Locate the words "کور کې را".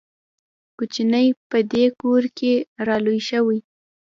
1.99-2.97